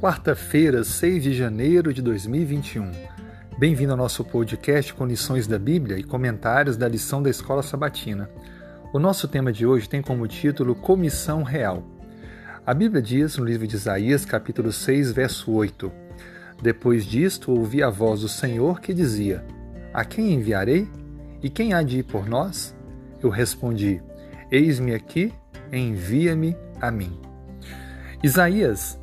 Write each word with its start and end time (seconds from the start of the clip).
quarta-feira, 0.00 0.84
6 0.84 1.24
de 1.24 1.34
janeiro 1.34 1.92
de 1.92 2.00
2021. 2.00 2.88
Bem-vindo 3.58 3.90
ao 3.90 3.98
nosso 3.98 4.24
podcast 4.24 4.94
com 4.94 5.04
lições 5.04 5.48
da 5.48 5.58
Bíblia 5.58 5.98
e 5.98 6.04
comentários 6.04 6.76
da 6.76 6.86
lição 6.86 7.20
da 7.20 7.28
Escola 7.28 7.64
Sabatina. 7.64 8.30
O 8.92 9.00
nosso 9.00 9.26
tema 9.26 9.52
de 9.52 9.66
hoje 9.66 9.88
tem 9.88 10.00
como 10.00 10.28
título 10.28 10.76
Comissão 10.76 11.42
Real. 11.42 11.82
A 12.64 12.72
Bíblia 12.72 13.02
diz 13.02 13.36
no 13.38 13.44
livro 13.44 13.66
de 13.66 13.74
Isaías, 13.74 14.24
capítulo 14.24 14.70
6, 14.70 15.10
verso 15.10 15.50
8: 15.50 15.90
Depois 16.62 17.04
disto 17.04 17.50
ouvi 17.50 17.82
a 17.82 17.90
voz 17.90 18.20
do 18.20 18.28
Senhor 18.28 18.80
que 18.80 18.94
dizia: 18.94 19.44
A 19.92 20.04
quem 20.04 20.32
enviarei? 20.32 20.88
E 21.42 21.50
quem 21.50 21.74
há 21.74 21.82
de 21.82 21.98
ir 21.98 22.02
por 22.04 22.28
nós? 22.28 22.72
Eu 23.20 23.30
respondi: 23.30 24.00
Eis-me 24.48 24.94
aqui, 24.94 25.34
envia-me 25.72 26.56
a 26.80 26.88
mim. 26.88 27.18
Isaías 28.22 28.96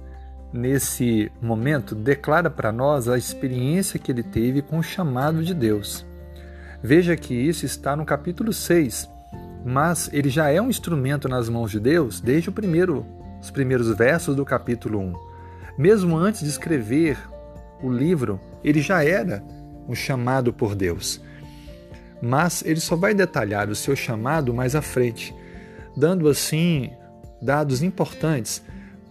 nesse 0.56 1.32
momento, 1.42 1.94
declara 1.94 2.50
para 2.50 2.72
nós 2.72 3.10
a 3.10 3.18
experiência 3.18 4.00
que 4.00 4.12
ele 4.12 4.24
teve 4.24 4.62
com 4.62 4.80
o 4.80 4.84
chamado 4.84 5.44
de 5.44 5.54
Deus. 5.54 6.06
Veja 6.82 7.16
que 7.18 7.34
isso 7.34 7.66
está 7.66 7.96
no 7.96 8.06
capítulo 8.06 8.54
6, 8.54 9.10
mas 9.66 10.10
ele 10.14 10.30
já 10.30 10.50
é 10.50 10.62
um 10.62 10.70
instrumento 10.70 11.28
nas 11.28 11.50
mãos 11.50 11.72
de 11.72 11.80
Deus 11.80 12.22
desde 12.22 12.50
primeiro, 12.52 13.06
os 13.42 13.52
primeiros 13.52 13.96
versos 13.96 14.36
do 14.36 14.46
capítulo 14.46 15.00
1. 15.00 15.14
Mesmo 15.78 16.16
antes 16.16 16.42
de 16.42 16.48
escrever 16.48 17.18
o 17.84 17.92
livro, 17.92 18.40
ele 18.64 18.82
já 18.82 19.04
era 19.04 19.44
um 19.90 19.94
chamado 19.94 20.54
por 20.54 20.74
Deus. 20.74 21.22
Mas 22.22 22.64
ele 22.66 22.80
só 22.80 22.96
vai 22.96 23.14
detalhar 23.14 23.70
o 23.70 23.76
seu 23.76 23.96
chamado 23.96 24.54
mais 24.54 24.74
à 24.74 24.82
frente, 24.82 25.36
dando 25.98 26.30
assim 26.30 26.92
dados 27.42 27.84
importantes 27.84 28.64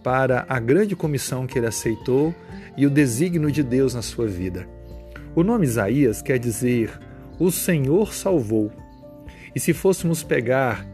para 0.05 0.45
a 0.47 0.59
grande 0.59 0.95
comissão 0.95 1.47
que 1.47 1.57
ele 1.57 1.65
aceitou 1.65 2.31
e 2.77 2.85
o 2.85 2.91
desígnio 2.91 3.51
de 3.51 3.63
Deus 3.63 3.95
na 3.95 4.03
sua 4.03 4.27
vida. 4.27 4.67
O 5.35 5.43
nome 5.43 5.65
Isaías 5.65 6.21
quer 6.21 6.37
dizer 6.37 6.91
o 7.39 7.49
Senhor 7.49 8.13
salvou. 8.13 8.71
E 9.55 9.59
se 9.59 9.73
fôssemos 9.73 10.21
pegar, 10.21 10.85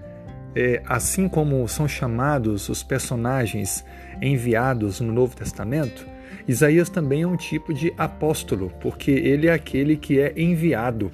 é, 0.56 0.82
assim 0.86 1.28
como 1.28 1.68
são 1.68 1.90
chamados 1.90 2.70
os 2.70 2.84
personagens 2.84 3.84
enviados 4.22 5.02
no 5.02 5.12
Novo 5.12 5.36
Testamento, 5.36 6.08
Isaías 6.48 6.90
também 6.90 7.24
é 7.24 7.28
um 7.28 7.36
tipo 7.36 7.74
de 7.74 7.94
apóstolo, 7.98 8.72
porque 8.80 9.12
ele 9.12 9.48
é 9.48 9.54
aquele 9.54 9.98
que 9.98 10.22
é 10.22 10.32
enviado. 10.38 11.12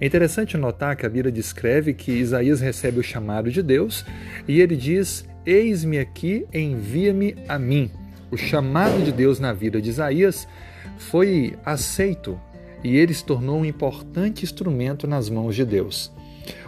É 0.00 0.06
interessante 0.06 0.56
notar 0.56 0.96
que 0.96 1.04
a 1.04 1.10
Bíblia 1.10 1.30
descreve 1.30 1.92
que 1.92 2.10
Isaías 2.10 2.62
recebe 2.62 3.00
o 3.00 3.02
chamado 3.02 3.50
de 3.50 3.62
Deus 3.62 4.02
e 4.48 4.62
ele 4.62 4.76
diz: 4.76 5.26
Eis-me 5.46 5.98
aqui, 5.98 6.46
envia-me 6.54 7.36
a 7.46 7.58
mim. 7.58 7.90
O 8.30 8.36
chamado 8.36 9.02
de 9.02 9.12
Deus 9.12 9.38
na 9.38 9.52
vida 9.52 9.80
de 9.80 9.90
Isaías 9.90 10.48
foi 10.96 11.54
aceito 11.64 12.40
e 12.82 12.96
ele 12.96 13.12
se 13.12 13.24
tornou 13.24 13.58
um 13.58 13.64
importante 13.64 14.42
instrumento 14.42 15.06
nas 15.06 15.28
mãos 15.28 15.54
de 15.54 15.64
Deus. 15.64 16.10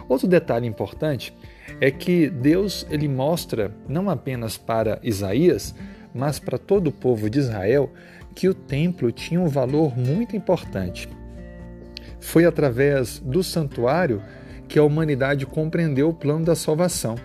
Outro 0.07 0.27
detalhe 0.27 0.67
importante 0.67 1.33
é 1.81 1.89
que 1.89 2.29
Deus 2.29 2.85
ele 2.89 3.07
mostra 3.07 3.71
não 3.89 4.09
apenas 4.09 4.57
para 4.57 4.99
Isaías, 5.01 5.73
mas 6.13 6.39
para 6.39 6.57
todo 6.57 6.87
o 6.87 6.91
povo 6.91 7.29
de 7.29 7.39
Israel 7.39 7.91
que 8.35 8.47
o 8.47 8.53
templo 8.53 9.11
tinha 9.11 9.41
um 9.41 9.47
valor 9.47 9.97
muito 9.97 10.35
importante. 10.35 11.09
Foi 12.19 12.45
através 12.45 13.19
do 13.19 13.43
santuário 13.43 14.21
que 14.67 14.77
a 14.77 14.83
humanidade 14.83 15.47
compreendeu 15.47 16.09
o 16.09 16.13
plano 16.13 16.45
da 16.45 16.55
salvação. 16.55 17.15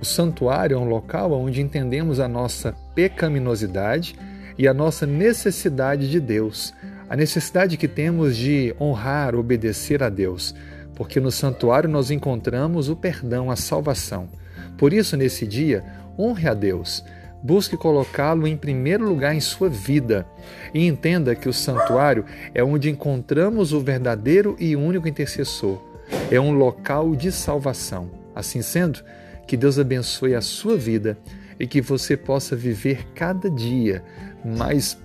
O 0.00 0.04
santuário 0.04 0.76
é 0.76 0.78
um 0.78 0.88
local 0.88 1.30
onde 1.32 1.60
entendemos 1.60 2.20
a 2.20 2.26
nossa 2.26 2.74
pecaminosidade 2.94 4.14
e 4.56 4.66
a 4.66 4.72
nossa 4.72 5.06
necessidade 5.06 6.10
de 6.10 6.18
Deus, 6.18 6.72
a 7.06 7.14
necessidade 7.14 7.76
que 7.76 7.86
temos 7.86 8.34
de 8.34 8.74
honrar, 8.80 9.34
obedecer 9.34 10.02
a 10.02 10.08
Deus, 10.08 10.54
porque 10.94 11.20
no 11.20 11.30
santuário 11.30 11.88
nós 11.88 12.10
encontramos 12.10 12.88
o 12.88 12.96
perdão, 12.96 13.50
a 13.50 13.56
salvação. 13.56 14.30
Por 14.78 14.94
isso, 14.94 15.18
nesse 15.18 15.46
dia, 15.46 15.84
honre 16.18 16.48
a 16.48 16.54
Deus, 16.54 17.04
busque 17.42 17.76
colocá-lo 17.76 18.46
em 18.46 18.56
primeiro 18.56 19.06
lugar 19.06 19.34
em 19.34 19.40
sua 19.40 19.68
vida 19.68 20.26
e 20.72 20.86
entenda 20.86 21.34
que 21.34 21.48
o 21.48 21.52
santuário 21.52 22.24
é 22.54 22.64
onde 22.64 22.88
encontramos 22.88 23.74
o 23.74 23.80
verdadeiro 23.80 24.56
e 24.58 24.74
único 24.74 25.06
intercessor. 25.06 25.78
É 26.30 26.40
um 26.40 26.52
local 26.52 27.14
de 27.14 27.30
salvação. 27.30 28.10
Assim 28.34 28.62
sendo, 28.62 29.02
que 29.50 29.56
Deus 29.56 29.80
abençoe 29.80 30.36
a 30.36 30.40
sua 30.40 30.76
vida 30.76 31.18
e 31.58 31.66
que 31.66 31.80
você 31.80 32.16
possa 32.16 32.54
viver 32.54 33.04
cada 33.16 33.50
dia 33.50 34.00
mais 34.44 34.96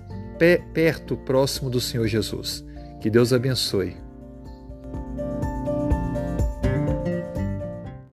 perto, 0.72 1.16
próximo 1.16 1.68
do 1.68 1.80
Senhor 1.80 2.06
Jesus. 2.06 2.64
Que 3.00 3.10
Deus 3.10 3.32
abençoe. 3.32 3.96